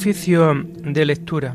[0.00, 1.54] Oficio de lectura.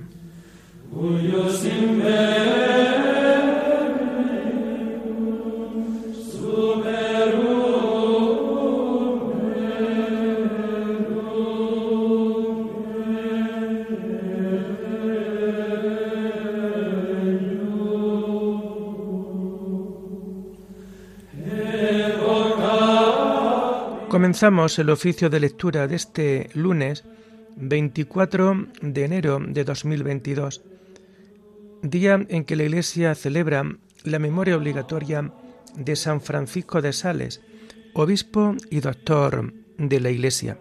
[24.07, 27.03] Comenzamos el oficio de lectura de este lunes
[27.55, 30.63] 24 de enero de 2022,
[31.81, 33.63] día en que la Iglesia celebra
[34.03, 35.31] la memoria obligatoria
[35.75, 37.41] de San Francisco de Sales,
[37.93, 40.57] obispo y doctor de la Iglesia.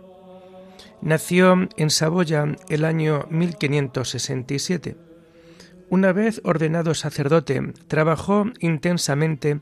[1.01, 4.97] Nació en Saboya el año 1567.
[5.91, 9.61] Una vez ordenado sacerdote, trabajó intensamente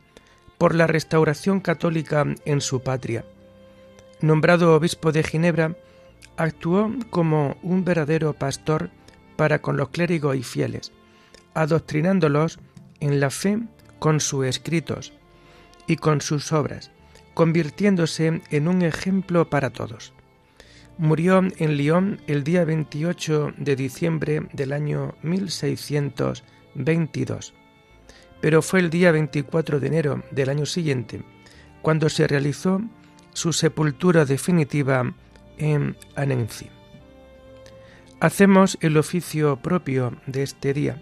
[0.58, 3.24] por la restauración católica en su patria
[4.22, 5.76] nombrado obispo de Ginebra,
[6.36, 8.90] actuó como un verdadero pastor
[9.36, 10.90] para con los clérigos y fieles,
[11.54, 12.58] adoctrinándolos
[13.00, 13.60] en la fe
[13.98, 15.12] con sus escritos
[15.86, 16.90] y con sus obras,
[17.34, 20.12] convirtiéndose en un ejemplo para todos.
[20.98, 27.54] Murió en Lyon el día 28 de diciembre del año 1622,
[28.40, 31.22] pero fue el día 24 de enero del año siguiente
[31.80, 32.82] cuando se realizó
[33.32, 35.14] su sepultura definitiva
[35.62, 36.68] en Annecy.
[38.20, 41.00] Hacemos el oficio propio de este día.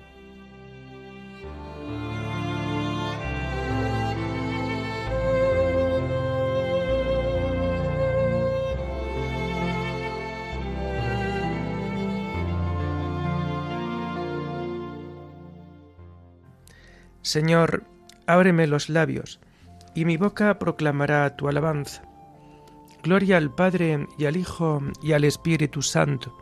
[17.22, 17.84] Señor,
[18.26, 19.40] ábreme los labios,
[19.94, 22.09] y mi boca proclamará tu alabanza.
[23.02, 26.36] Gloria al Padre y al Hijo y al Espíritu Santo,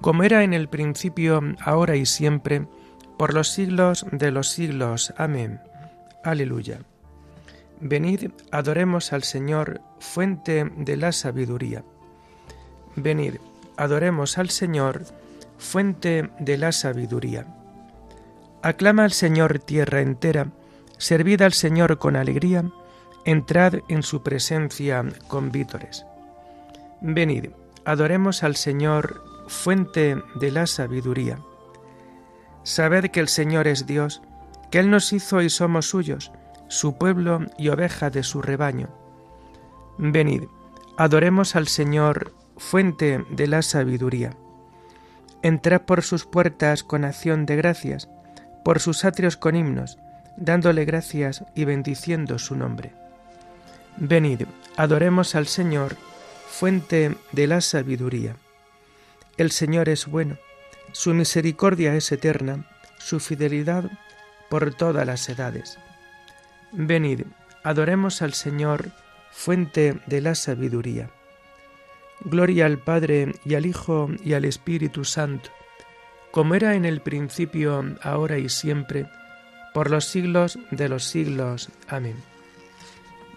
[0.00, 2.66] como era en el principio, ahora y siempre,
[3.16, 5.14] por los siglos de los siglos.
[5.16, 5.60] Amén.
[6.24, 6.80] Aleluya.
[7.80, 11.84] Venid, adoremos al Señor, fuente de la sabiduría.
[12.96, 13.36] Venid,
[13.76, 15.04] adoremos al Señor,
[15.58, 17.46] fuente de la sabiduría.
[18.62, 20.48] Aclama al Señor tierra entera,
[20.98, 22.64] servid al Señor con alegría,
[23.26, 26.06] entrad en su presencia con vítores.
[27.00, 27.50] Venid,
[27.84, 31.40] adoremos al Señor, fuente de la sabiduría.
[32.62, 34.22] Sabed que el Señor es Dios,
[34.70, 36.30] que Él nos hizo y somos suyos,
[36.68, 38.90] su pueblo y oveja de su rebaño.
[39.98, 40.44] Venid,
[40.96, 44.36] adoremos al Señor, fuente de la sabiduría.
[45.42, 48.08] Entrad por sus puertas con acción de gracias,
[48.64, 49.98] por sus atrios con himnos,
[50.36, 53.05] dándole gracias y bendiciendo su nombre.
[53.98, 54.42] Venid,
[54.76, 55.96] adoremos al Señor,
[56.48, 58.36] fuente de la sabiduría.
[59.38, 60.36] El Señor es bueno,
[60.92, 62.66] su misericordia es eterna,
[62.98, 63.90] su fidelidad
[64.50, 65.78] por todas las edades.
[66.72, 67.22] Venid,
[67.62, 68.90] adoremos al Señor,
[69.30, 71.08] fuente de la sabiduría.
[72.20, 75.50] Gloria al Padre y al Hijo y al Espíritu Santo,
[76.32, 79.06] como era en el principio, ahora y siempre,
[79.72, 81.70] por los siglos de los siglos.
[81.88, 82.35] Amén.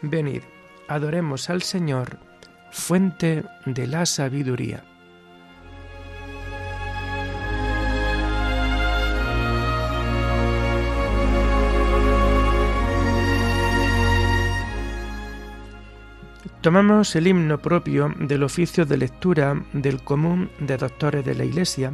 [0.02, 0.44] Venid,
[0.88, 2.18] adoremos al Señor,
[2.72, 4.86] fuente de la sabiduría.
[16.62, 21.94] Tomamos el himno propio del oficio de lectura del común de doctores de la Iglesia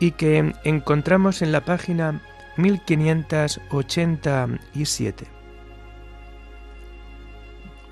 [0.00, 2.20] y que encontramos en la página
[2.56, 5.43] 1587.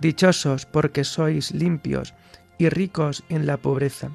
[0.00, 2.14] Dichosos porque sois limpios
[2.58, 4.10] y ricos en la pobreza,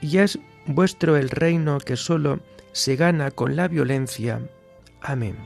[0.00, 2.40] y es vuestro el reino que solo
[2.72, 4.40] se gana con la violencia.
[5.00, 5.36] Amén.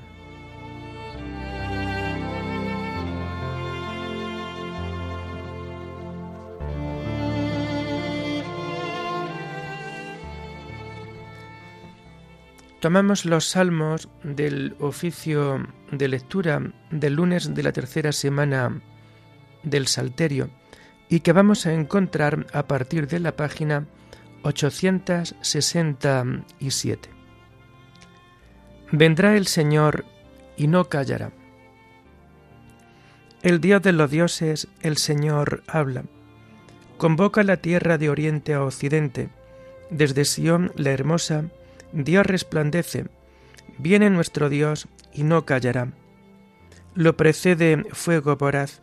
[12.81, 18.81] Tomamos los salmos del oficio de lectura del lunes de la tercera semana
[19.67, 20.49] del Salterio
[21.11, 23.87] y que vamos a encontrar a partir de la página
[24.43, 27.11] 867.
[28.93, 30.07] Vendrá el Señor
[30.57, 31.33] y no callará.
[33.43, 36.05] El Dios de los dioses, el Señor, habla.
[36.97, 39.29] Convoca la tierra de oriente a occidente.
[39.91, 41.51] Desde Sión, la hermosa,
[41.93, 43.07] Dios resplandece.
[43.79, 45.89] Viene nuestro Dios y no callará.
[46.95, 48.83] Lo precede fuego voraz,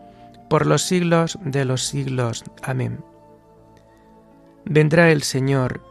[0.51, 2.43] por los siglos de los siglos.
[2.61, 3.01] Amén.
[4.65, 5.81] Vendrá el Señor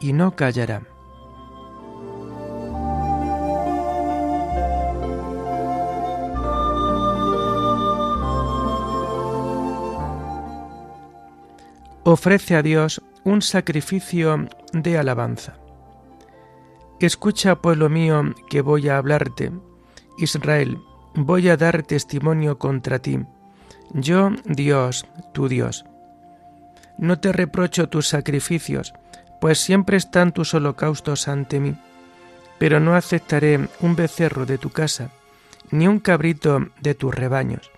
[0.00, 0.84] y no callará.
[12.04, 15.58] Ofrece a Dios un sacrificio de alabanza.
[17.00, 19.52] Escucha, pueblo mío, que voy a hablarte.
[20.16, 20.78] Israel,
[21.14, 23.20] voy a dar testimonio contra ti.
[23.92, 25.84] Yo, Dios, tu Dios.
[26.98, 28.94] No te reprocho tus sacrificios,
[29.40, 31.76] pues siempre están tus holocaustos ante mí.
[32.58, 35.10] Pero no aceptaré un becerro de tu casa,
[35.70, 37.70] ni un cabrito de tus rebaños.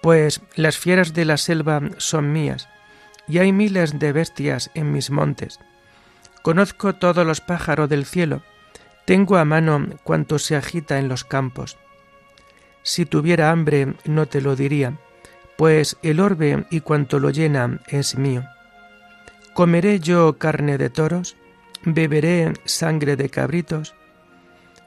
[0.00, 2.68] Pues las fieras de la selva son mías,
[3.26, 5.58] y hay miles de bestias en mis montes
[6.42, 8.42] Conozco todos los pájaros del cielo,
[9.04, 11.76] tengo a mano cuanto se agita en los campos.
[12.82, 14.94] Si tuviera hambre no te lo diría,
[15.60, 18.46] pues el orbe y cuanto lo llena es mío.
[19.52, 21.36] ¿Comeré yo carne de toros?
[21.84, 23.94] ¿Beberé sangre de cabritos?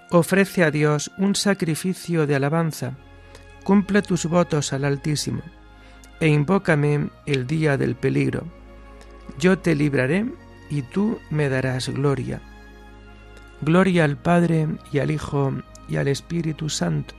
[0.09, 2.97] Ofrece a Dios un sacrificio de alabanza,
[3.63, 5.43] cumple tus votos al Altísimo,
[6.19, 8.43] e invócame el día del peligro.
[9.37, 10.25] Yo te libraré
[10.71, 12.41] y tú me darás gloria.
[13.61, 15.53] Gloria al Padre y al Hijo
[15.87, 17.13] y al Espíritu Santo,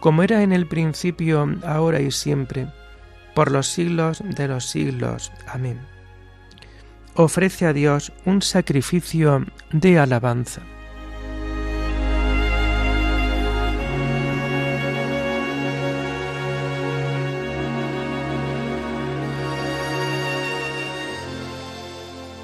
[0.00, 2.68] como era en el principio, ahora y siempre,
[3.34, 5.32] por los siglos de los siglos.
[5.46, 5.78] Amén.
[7.14, 10.62] Ofrece a Dios un sacrificio de alabanza.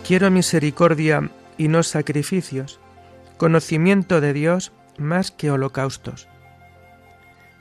[0.07, 2.79] Quiero misericordia y no sacrificios,
[3.39, 6.29] conocimiento de Dios más que holocaustos.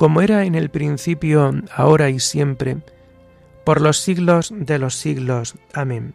[0.00, 2.78] como era en el principio, ahora y siempre,
[3.66, 5.56] por los siglos de los siglos.
[5.74, 6.14] Amén.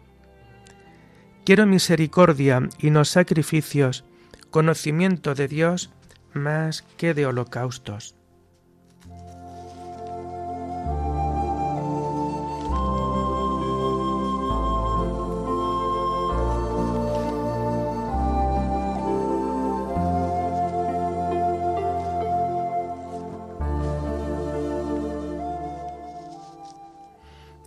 [1.44, 4.04] Quiero misericordia y no sacrificios,
[4.50, 5.92] conocimiento de Dios
[6.32, 8.15] más que de holocaustos.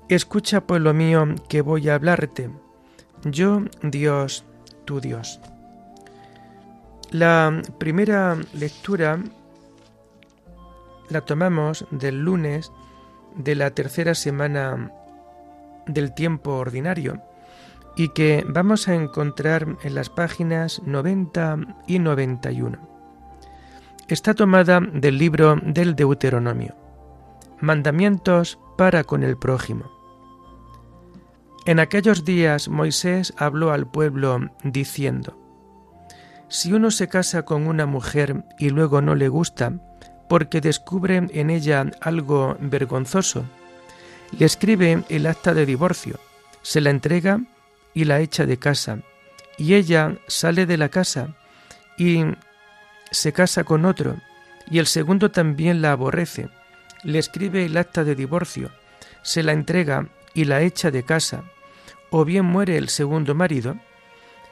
[0.10, 2.50] Escucha, pueblo mío, que voy a hablarte.
[3.26, 4.44] Yo, Dios,
[4.84, 5.40] tu Dios.
[7.12, 9.20] La primera lectura
[11.10, 12.72] la tomamos del lunes
[13.36, 14.92] de la tercera semana
[15.86, 17.22] del tiempo ordinario
[17.96, 22.80] y que vamos a encontrar en las páginas 90 y 91.
[24.08, 26.76] Está tomada del libro del Deuteronomio.
[27.62, 29.99] Mandamientos para con el prójimo.
[31.66, 35.38] En aquellos días Moisés habló al pueblo diciendo,
[36.48, 39.74] Si uno se casa con una mujer y luego no le gusta,
[40.30, 43.46] porque descubre en ella algo vergonzoso,
[44.38, 46.20] le escribe el acta de divorcio,
[46.62, 47.42] se la entrega
[47.94, 49.00] y la echa de casa,
[49.58, 51.36] y ella sale de la casa
[51.98, 52.24] y
[53.12, 54.18] se casa con otro,
[54.70, 56.50] y el segundo también la aborrece,
[57.04, 58.72] le escribe el acta de divorcio,
[59.24, 61.44] se la entrega y la echa de casa,
[62.10, 63.78] o bien muere el segundo marido,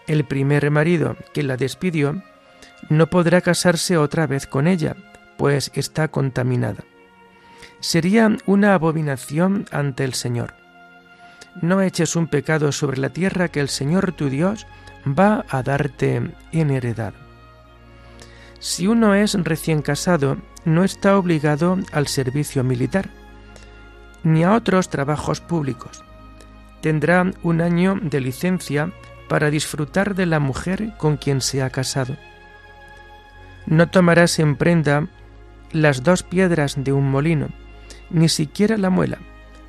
[0.08, 2.24] el primer marido que la despidió
[2.90, 4.96] no podrá casarse otra vez con ella,
[5.38, 6.84] pues está contaminada.
[7.80, 10.54] Sería una abominación ante el Señor.
[11.62, 14.66] No eches un pecado sobre la tierra que el Señor tu Dios
[15.08, 17.14] va a darte en heredad.
[18.60, 23.10] Si uno es recién casado, no está obligado al servicio militar,
[24.24, 26.04] ni a otros trabajos públicos.
[26.82, 28.92] Tendrá un año de licencia
[29.28, 32.16] para disfrutar de la mujer con quien se ha casado.
[33.66, 35.08] No tomarás en prenda
[35.72, 37.50] las dos piedras de un molino,
[38.10, 39.18] ni siquiera la muela,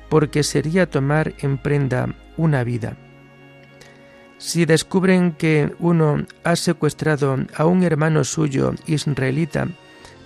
[0.09, 2.95] porque sería tomar en prenda una vida.
[4.37, 9.67] Si descubren que uno ha secuestrado a un hermano suyo israelita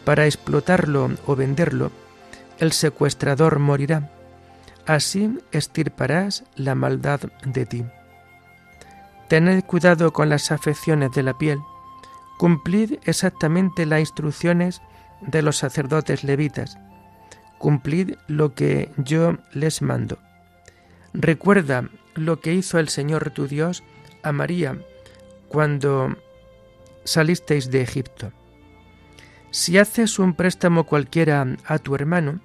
[0.06, 1.92] para explotarlo o venderlo,
[2.60, 4.12] el secuestrador morirá.
[4.86, 7.86] Así estirparás la maldad de ti.
[9.30, 11.60] Tened cuidado con las afecciones de la piel.
[12.38, 14.82] Cumplid exactamente las instrucciones
[15.22, 16.78] de los sacerdotes levitas.
[17.58, 20.20] Cumplid lo que yo les mando.
[21.14, 23.84] Recuerda lo que hizo el Señor tu Dios
[24.22, 24.78] a María
[25.48, 26.18] cuando
[27.06, 28.32] salisteis de Egipto.
[29.52, 32.40] Si haces un préstamo cualquiera a tu hermano,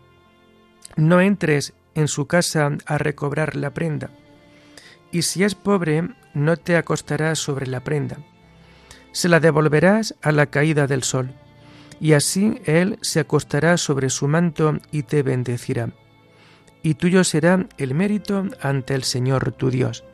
[0.97, 4.11] no entres en su casa a recobrar la prenda.
[5.11, 8.19] Y si es pobre, no te acostarás sobre la prenda.
[9.13, 11.35] Se la devolverás a la caída del sol,
[12.01, 15.91] y así él se acostará sobre su manto y te bendecirá.
[16.83, 20.05] Y tuyo será el mérito ante el Señor tu Dios.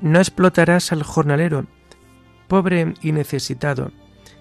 [0.00, 1.66] No explotarás al jornalero,
[2.48, 3.92] pobre y necesitado,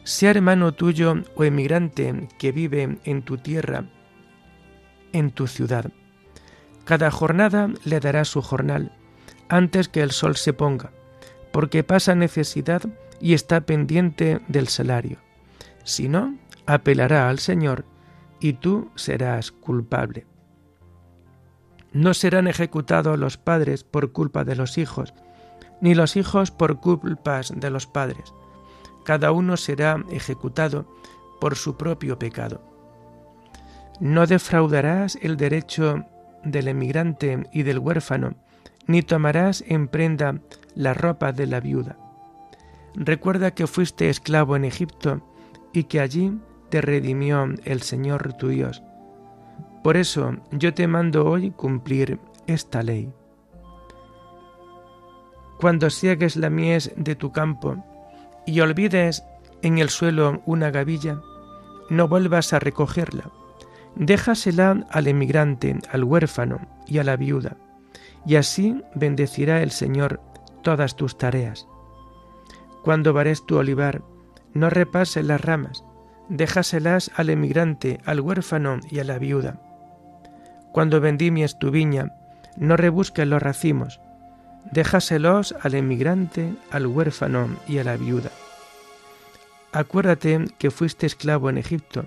[0.03, 3.85] sea hermano tuyo o emigrante que vive en tu tierra,
[5.13, 5.91] en tu ciudad.
[6.87, 8.93] Cada jornada le dará su jornal,
[9.49, 10.91] antes que el sol se ponga,
[11.51, 12.81] porque pasa necesidad
[13.19, 15.17] y está pendiente del salario.
[15.83, 17.83] Si no, apelará al Señor
[18.39, 20.25] y tú serás culpable.
[21.91, 25.13] No serán ejecutados los padres por culpa de los hijos,
[25.81, 28.33] ni los hijos por culpas de los padres.
[29.03, 30.87] Cada uno será ejecutado
[31.41, 32.61] por su propio pecado.
[33.99, 36.05] No defraudarás el derecho
[36.43, 38.35] del emigrante y del huérfano,
[38.87, 40.39] ni tomarás en prenda
[40.75, 41.97] la ropa de la viuda.
[42.95, 45.21] Recuerda que fuiste esclavo en Egipto
[45.73, 46.33] y que allí
[46.69, 48.83] te redimió el Señor tu Dios.
[49.83, 53.13] Por eso yo te mando hoy cumplir esta ley.
[55.59, 57.83] Cuando siegues la mies de tu campo
[58.45, 59.23] y olvides
[59.61, 61.19] en el suelo una gavilla,
[61.89, 63.31] no vuelvas a recogerla.
[63.99, 67.57] Déjasela al emigrante, al huérfano y a la viuda
[68.27, 70.19] y así bendecirá el Señor
[70.61, 71.65] todas tus tareas.
[72.83, 74.01] Cuando vares tu olivar,
[74.53, 75.83] no repases las ramas,
[76.27, 79.61] déjaselas al emigrante, al huérfano y a la viuda.
[80.73, 82.13] Cuando vendimies tu viña,
[82.57, 84.01] no rebusques los racimos,
[84.71, 88.31] déjaselos al emigrante, al huérfano y a la viuda.
[89.71, 92.05] Acuérdate que fuiste esclavo en Egipto,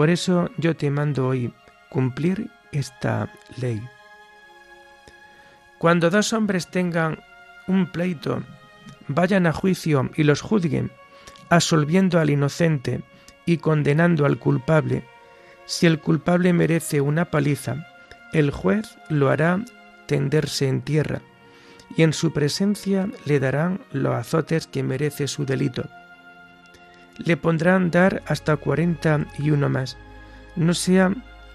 [0.00, 1.52] por eso yo te mando hoy
[1.90, 3.86] cumplir esta ley.
[5.76, 7.18] Cuando dos hombres tengan
[7.68, 8.42] un pleito,
[9.08, 10.90] vayan a juicio y los juzguen,
[11.50, 13.02] absolviendo al inocente
[13.44, 15.04] y condenando al culpable.
[15.66, 17.86] Si el culpable merece una paliza,
[18.32, 19.62] el juez lo hará
[20.06, 21.20] tenderse en tierra,
[21.94, 25.90] y en su presencia le darán los azotes que merece su delito.
[27.24, 29.96] Le pondrán dar hasta cuarenta y uno más,
[30.56, 31.12] no sea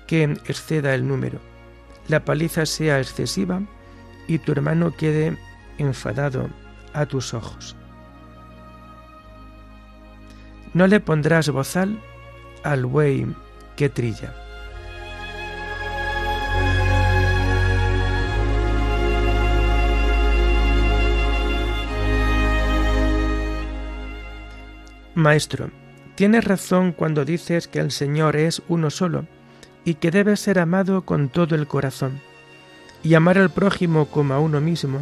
[0.08, 1.40] que exceda el número,
[2.08, 3.62] la paliza sea excesiva
[4.28, 5.38] y tu hermano quede
[5.78, 6.50] enfadado
[6.94, 7.76] a tus ojos.
[10.74, 12.00] No le pondrás bozal
[12.64, 13.26] al buey
[13.76, 14.45] que trilla.
[25.16, 25.70] Maestro,
[26.16, 29.26] tienes razón cuando dices que el Señor es uno solo
[29.86, 32.20] y que debe ser amado con todo el corazón
[33.02, 35.00] y amar al prójimo como a uno mismo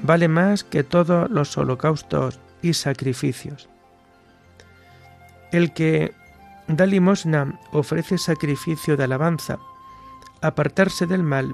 [0.00, 3.68] vale más que todos los holocaustos y sacrificios.
[5.50, 6.14] El que
[6.68, 9.58] da limosna ofrece sacrificio de alabanza.
[10.40, 11.52] Apartarse del mal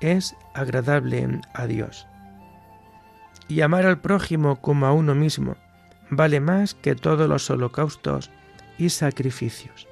[0.00, 2.08] es agradable a Dios.
[3.46, 5.54] Y amar al prójimo como a uno mismo
[6.10, 8.30] vale más que todos los holocaustos
[8.78, 9.88] y sacrificios.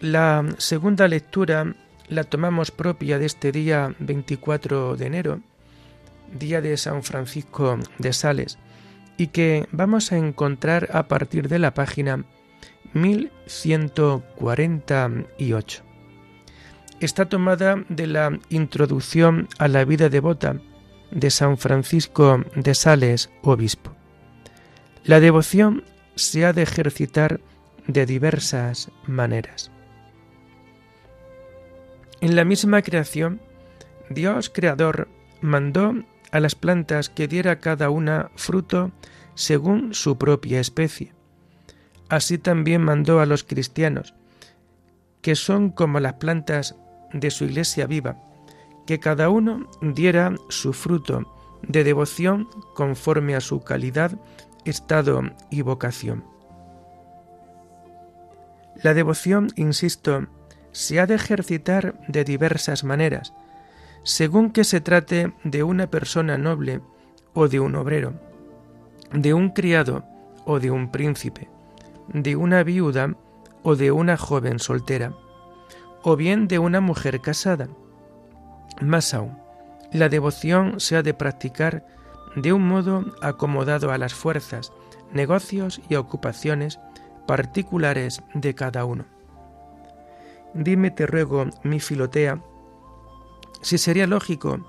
[0.00, 1.74] La segunda lectura
[2.08, 5.40] la tomamos propia de este día 24 de enero,
[6.38, 8.58] día de San Francisco de Sales,
[9.16, 12.24] y que vamos a encontrar a partir de la página
[12.92, 15.82] 1148.
[17.00, 20.60] Está tomada de la introducción a la vida devota
[21.10, 23.92] de San Francisco de Sales, obispo.
[25.04, 27.40] La devoción se ha de ejercitar
[27.86, 29.70] de diversas maneras.
[32.20, 33.40] En la misma creación,
[34.08, 35.08] Dios Creador
[35.40, 35.94] mandó
[36.30, 38.92] a las plantas que diera cada una fruto
[39.34, 41.13] según su propia especie.
[42.08, 44.14] Así también mandó a los cristianos,
[45.22, 46.76] que son como las plantas
[47.12, 48.16] de su iglesia viva,
[48.86, 51.32] que cada uno diera su fruto
[51.62, 54.12] de devoción conforme a su calidad,
[54.64, 56.24] estado y vocación.
[58.82, 60.26] La devoción, insisto,
[60.72, 63.32] se ha de ejercitar de diversas maneras,
[64.02, 66.80] según que se trate de una persona noble
[67.32, 68.14] o de un obrero,
[69.12, 70.04] de un criado
[70.44, 71.48] o de un príncipe,
[72.08, 73.14] de una viuda
[73.62, 75.14] o de una joven soltera,
[76.02, 77.68] o bien de una mujer casada.
[78.80, 79.38] Más aún,
[79.92, 81.86] la devoción se ha de practicar
[82.36, 84.72] de un modo acomodado a las fuerzas,
[85.12, 86.80] negocios y ocupaciones
[87.26, 89.06] particulares de cada uno.
[90.52, 92.40] Dime, te ruego, mi Filotea,
[93.62, 94.60] si sería lógico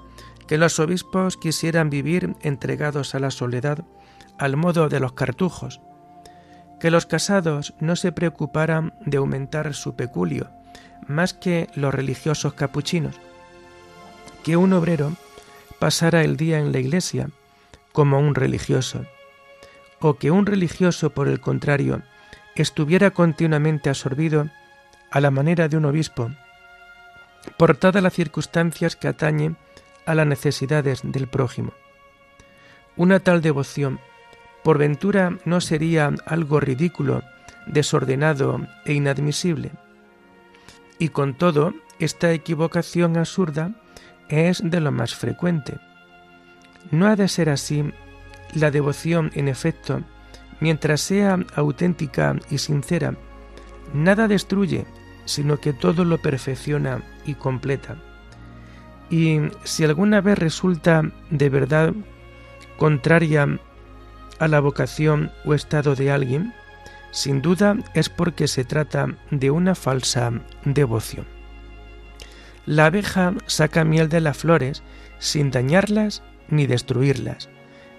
[0.47, 3.83] que los obispos quisieran vivir entregados a la soledad
[4.37, 5.81] al modo de los cartujos,
[6.79, 10.49] que los casados no se preocuparan de aumentar su peculio
[11.07, 13.15] más que los religiosos capuchinos,
[14.43, 15.13] que un obrero
[15.79, 17.29] pasara el día en la iglesia
[17.91, 19.05] como un religioso,
[19.99, 22.01] o que un religioso, por el contrario,
[22.55, 24.49] estuviera continuamente absorbido
[25.11, 26.31] a la manera de un obispo,
[27.57, 29.57] por todas las circunstancias que atañen
[30.05, 31.73] a las necesidades del prójimo.
[32.97, 33.99] Una tal devoción,
[34.65, 37.21] por ventura, no sería algo ridículo,
[37.67, 39.69] desordenado e inadmisible.
[40.97, 43.75] Y con todo, esta equivocación absurda
[44.27, 45.77] es de lo más frecuente.
[46.89, 47.93] No ha de ser así
[48.55, 50.01] la devoción, en efecto,
[50.59, 53.13] mientras sea auténtica y sincera,
[53.93, 54.87] nada destruye
[55.25, 57.97] sino que todo lo perfecciona y completa.
[59.11, 61.93] Y si alguna vez resulta de verdad
[62.77, 63.59] contraria
[64.39, 66.53] a la vocación o estado de alguien,
[67.11, 70.31] sin duda es porque se trata de una falsa
[70.65, 71.25] devoción.
[72.65, 74.83] La abeja saca miel de las flores
[75.19, 77.49] sin dañarlas ni destruirlas,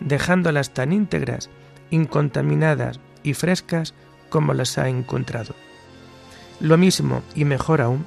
[0.01, 1.51] dejándolas tan íntegras,
[1.91, 3.95] incontaminadas y frescas
[4.29, 5.55] como las ha encontrado.
[6.61, 8.07] Lo mismo y mejor aún,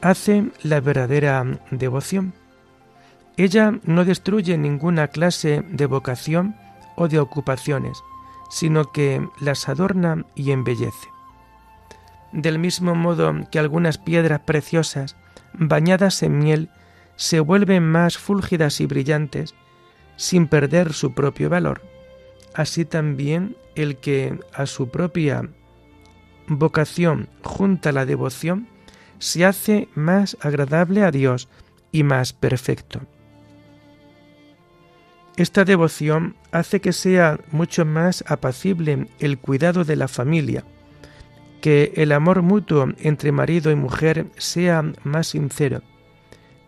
[0.00, 2.32] hace la verdadera devoción.
[3.36, 6.56] Ella no destruye ninguna clase de vocación
[6.98, 8.02] o de ocupaciones,
[8.50, 11.08] sino que las adorna y embellece.
[12.32, 15.16] Del mismo modo que algunas piedras preciosas,
[15.54, 16.70] bañadas en miel,
[17.16, 19.54] se vuelven más fúlgidas y brillantes,
[20.16, 21.82] sin perder su propio valor,
[22.54, 25.48] así también el que a su propia
[26.48, 28.68] vocación junta la devoción,
[29.18, 31.48] se hace más agradable a Dios
[31.92, 33.00] y más perfecto.
[35.38, 40.64] Esta devoción hace que sea mucho más apacible el cuidado de la familia,
[41.60, 45.82] que el amor mutuo entre marido y mujer sea más sincero,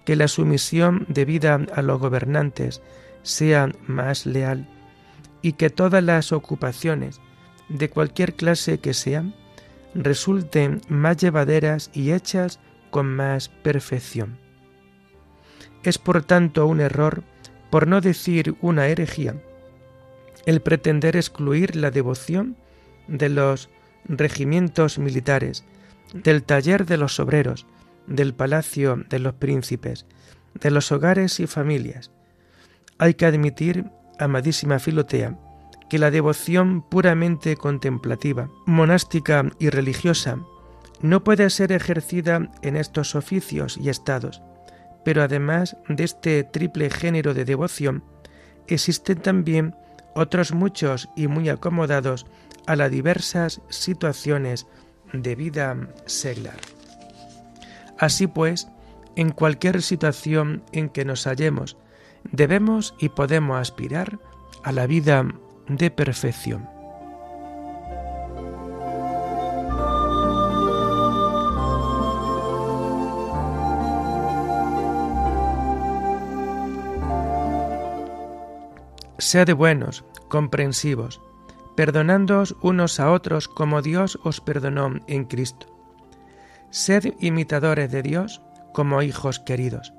[0.05, 2.81] que la sumisión debida a los gobernantes
[3.25, 4.69] sea más leal
[5.43, 7.21] y que todas las ocupaciones,
[7.69, 9.35] de cualquier clase que sean,
[9.97, 12.61] resulten más llevaderas y hechas
[12.93, 14.39] con más perfección.
[15.83, 17.25] Es por tanto un error,
[17.71, 19.37] por no decir una herejía,
[20.47, 22.57] el pretender excluir la devoción
[23.07, 23.69] de los
[24.05, 25.65] regimientos militares,
[26.13, 27.67] del taller de los obreros,
[28.07, 30.07] del palacio de los príncipes,
[30.55, 32.11] de los hogares y familias.
[32.99, 33.87] Hay que admitir,
[34.19, 35.39] amadísima Filotea,
[35.89, 40.39] que la devoción puramente contemplativa, monástica y religiosa
[41.03, 44.43] no puede ser ejercida en estos oficios y estados,
[45.05, 48.05] pero además de este triple género de devoción,
[48.67, 49.75] existen también
[50.15, 52.27] otros muchos y muy acomodados
[52.67, 54.67] a las diversas situaciones
[55.13, 56.59] de vida seglar.
[57.99, 58.69] Así pues,
[59.17, 61.77] en cualquier situación en que nos hallemos,
[62.33, 64.19] debemos y podemos aspirar
[64.63, 65.27] a la vida
[65.69, 66.80] de perfección.
[79.31, 81.21] Sea de buenos, comprensivos,
[81.77, 85.69] perdonándoos unos a otros como Dios os perdonó en Cristo.
[86.71, 89.93] Sed imitadores de Dios como hijos queridos.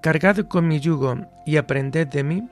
[0.00, 2.48] Cargad con mi yugo y aprended de mí,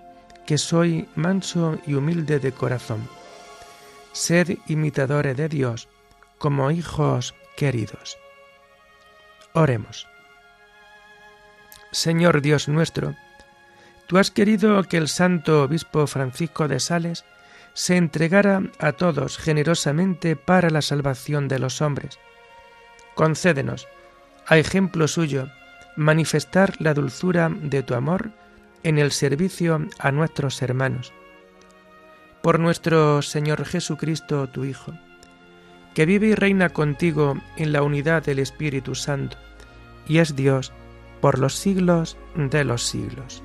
[0.47, 3.09] que soy manso y humilde de corazón.
[4.13, 5.89] Sed imitadores de Dios
[6.39, 8.17] como hijos queridos.
[9.55, 10.07] Oremos.
[11.91, 13.17] Señor Dios nuestro,
[14.11, 17.25] Tú has querido que el santo obispo Francisco de Sales
[17.75, 22.18] se entregara a todos generosamente para la salvación de los hombres.
[23.14, 23.87] Concédenos,
[24.49, 25.46] a ejemplo suyo,
[25.94, 28.33] manifestar la dulzura de tu amor
[28.83, 31.12] en el servicio a nuestros hermanos.
[32.42, 34.92] Por nuestro Señor Jesucristo, tu Hijo,
[35.94, 39.37] que vive y reina contigo en la unidad del Espíritu Santo,
[40.09, 40.73] y es Dios
[41.20, 43.44] por los siglos de los siglos.